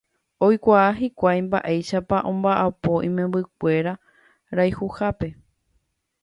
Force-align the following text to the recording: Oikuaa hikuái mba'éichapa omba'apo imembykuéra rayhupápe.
Oikuaa 0.45 0.85
hikuái 1.01 1.43
mba'éichapa 1.47 2.21
omba'apo 2.29 2.95
imembykuéra 3.09 3.93
rayhupápe. 4.61 5.31